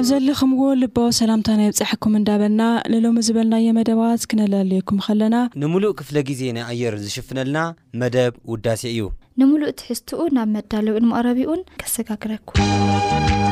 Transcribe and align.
እብ 0.00 0.06
ዘለኹምዎ 0.10 0.62
ልባቦ 0.82 1.06
ሰላምታ 1.18 1.48
ናይ 1.58 1.66
ብፃሐኩም 1.70 2.12
እንዳበልና 2.18 2.62
ንሎሚ 2.92 3.16
ዝበልናየ 3.26 3.74
መደባት 3.78 4.22
ክነላለየኩም 4.30 5.02
ኸለና 5.06 5.36
ንሙሉእ 5.64 5.92
ክፍለ 5.98 6.16
ጊዜ 6.28 6.40
ናይ 6.58 6.64
ኣየር 6.72 6.94
ዝሽፍነልና 7.02 7.58
መደብ 8.02 8.32
ውዳሴ 8.52 8.82
እዩ 8.94 9.00
ንምሉእ 9.42 9.74
ትሕዝትኡ 9.82 10.22
ናብ 10.38 10.48
መዳለዊ 10.56 10.96
ዕልምቐረቢኡን 11.00 11.60
ከሰጋግረኩም 11.84 13.48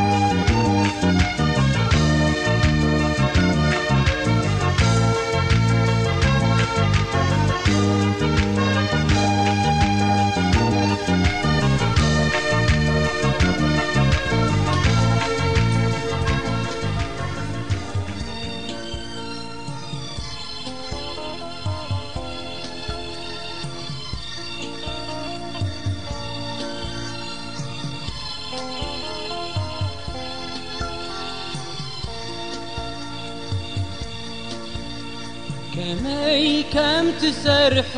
ትሰርሖ 37.22 37.92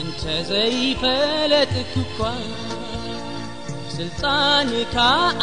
እንተዘይፈለጥኩኳ 0.00 2.20
ሥልጣንካ 3.94 4.96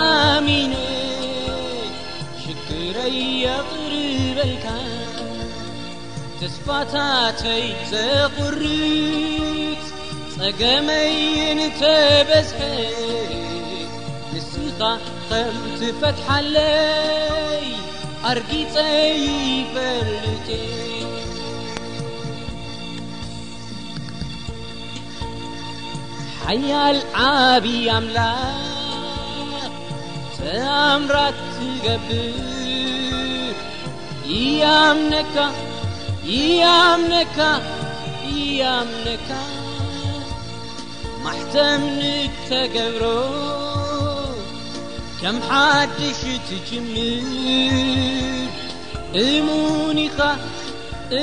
ኣሚነ 0.08 0.74
ሽግረይ 2.42 3.18
የቕርበልካ 3.44 4.68
ተስፋታተይ 6.40 7.66
ዘቑርፅ 7.94 9.82
ጸገመይ 10.36 11.14
እንተ 11.52 11.82
በዝሐ 12.30 12.60
ንስኻ 14.34 14.80
ኸም 15.30 15.58
ትፈትሓለይ 15.80 17.66
ኣርጊፀይ 18.32 19.18
ይፈርጥ 19.52 20.48
ያልዓብኣምላ 26.70 28.18
ተኣምራት 30.38 31.38
ትገብር 31.54 32.20
እያምነካ 34.36 35.36
እያምነካ 36.36 37.38
እያምነካ 38.34 39.30
ማሕተምንተገብሮ 41.24 43.04
ከም 45.22 45.38
ሓድሽ 45.50 46.22
እትጅሚር 46.36 47.30
እሙኒኻ 49.26 50.18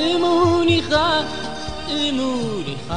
እሙንኻ 0.03 0.91
እሙንኻ 2.01 2.87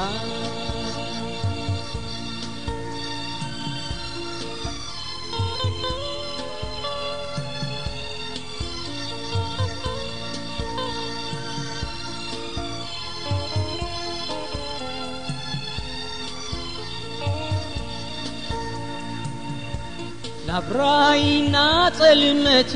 ኣብራይ 20.57 21.21
እና 21.39 21.57
ጸልመት 21.99 22.73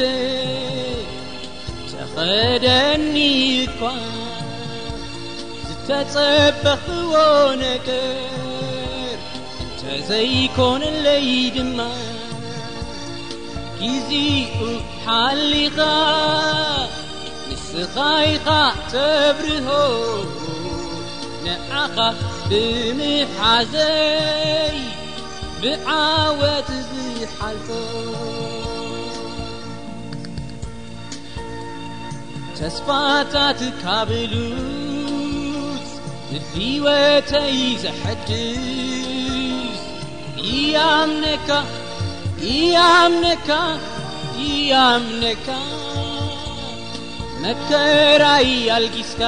ተኸደኒኳ 1.93 3.79
ዝተጸበኽዎ 5.69 7.13
ነገር 7.65 9.19
እንተዘይኮነለይ 9.65 11.29
ድማ 11.57 11.79
ጊዜኡ 13.83 14.61
ሓሊኻ 15.05 15.79
ንስኻይኻ 17.51 18.47
ተብሪሆ 18.93 19.69
ንኣኻ 21.47 21.97
ብምሓዘይ 22.51 24.77
ብዓወት 25.63 26.69
ተስፋታት 32.59 33.61
ካብሉት 33.83 35.91
ወተይ 36.87 37.61
ዘሐድዝ 37.83 38.65
ያምነካ 40.75 41.51
ያምነካ 42.75 43.51
ኣምነካ 44.89 45.49
መከራኣልጊስካ 47.45 49.23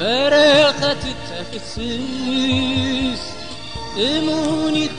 በረኸት 0.00 1.02
ተፍስስ 1.28 3.20
እሙኒኻ 4.08 4.98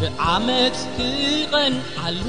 ብዓመፅ 0.00 0.78
ክቐንዓሉ 0.96 2.24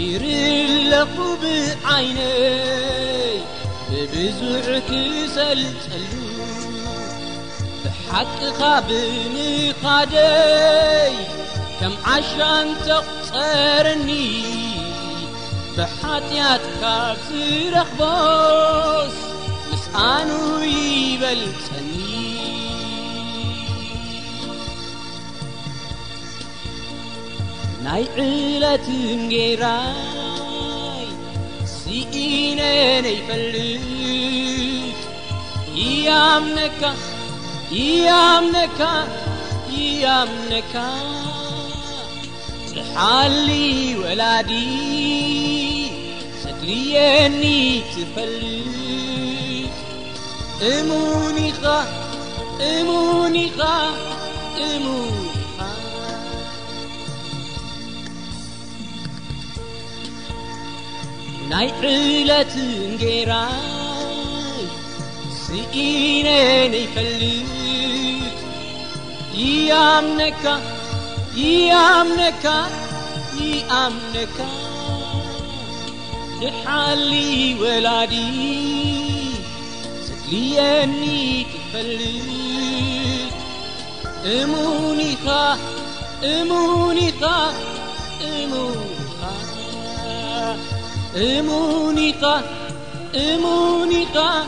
ይርለኹ 0.00 1.14
ብዓይነይ 1.42 3.36
ብብዙዕ 3.90 4.66
ክሰልጸሉ 4.88 6.10
ብሓቅኻ 7.82 8.60
ብምኻደይ 8.88 11.14
ከም 11.78 11.94
ዓሽንተቕፀረኒ 12.16 14.10
ብኃጢያት 15.76 16.64
ካብዝረኽቦስ 16.80 19.16
ምስኣን 19.70 20.28
ይበልፅ 20.76 21.64
ናይ 27.86 28.04
ዕለትምጌራይ 28.22 31.06
ስኢነነይፈልዝ 31.74 33.86
ያምነካ 36.06 36.82
ያምነካ 38.06 38.80
ኣምነካ 40.14 40.74
ዝሓሊ 42.70 43.48
ወላዲ 44.00 44.50
ስድሪየኒ 46.42 47.42
ትፈልዝ 47.92 49.74
እሙኒ 50.72 51.38
እሙኒኻ 52.72 53.58
እሙ 54.70 54.84
ናይ 61.50 61.68
ዕለትንጌራይ 61.88 64.60
ስኢነነይፈሊድ 65.40 67.50
ይኣምነካ 69.42 70.44
ይኣምነካ 71.42 72.46
ይኣምነካ 73.42 74.38
ንሓሊ 76.40 77.10
ወላዲ 77.62 78.14
ስልየኒ 80.08 80.98
ፈሊድ 81.70 82.28
እሙኒኻ 84.36 85.24
እሙኒኻ 86.34 87.22
እሙን 88.34 88.76
إمونقة 91.16 92.42
مونق 93.16 94.16
مونق 94.16 94.46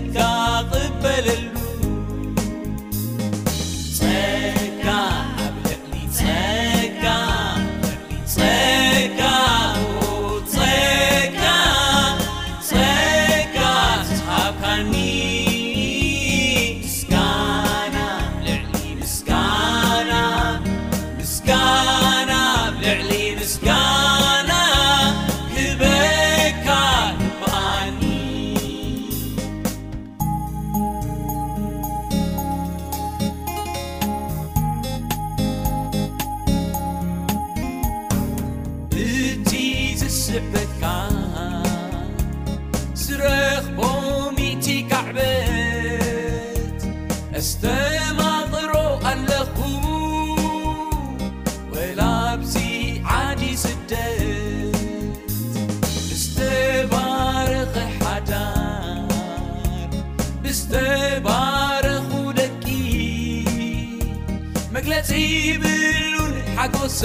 كا 0.00 0.62
طبة 0.62 1.20
لل 1.20 1.69
س 66.88 67.04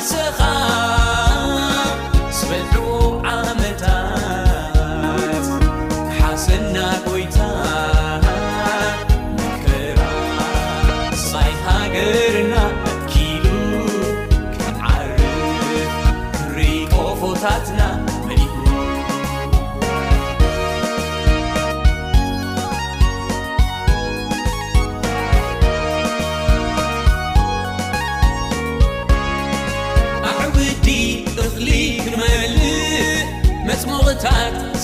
سخ 0.00 0.42
سبلو 2.30 2.95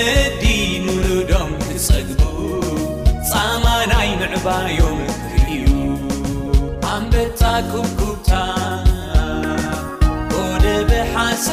ለዲ 0.05 0.45
ኑሉ 0.85 1.05
ዶም 1.31 1.51
ክጸግቡ 1.67 2.21
ጻማ 3.31 3.65
ናይ 3.91 4.11
ምዕባዮምክዩ 4.21 5.65
ኣንበታ 6.93 7.41
ኩብኩታ 7.71 8.31
ወደ 10.37 10.65
ብሓሰ 10.91 11.47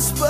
ب 0.00 0.29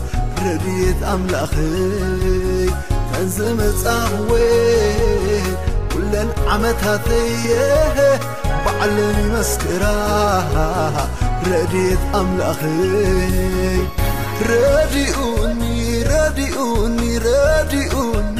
ረድيት 0.45 0.99
ኣلأኸይ 1.13 2.67
ዘመፃወ 3.35 4.31
كلን 5.93 6.29
ዓመትተየ 6.53 7.49
بዕለ 8.63 8.97
መስكራ 9.33 9.83
ረድيት 11.51 12.01
ኣلأኸይ 12.19 13.75
ረዲኡኒ 14.49 15.61
ረዲኡኒ 16.11 16.99
ረዲኡኒ 17.27 18.37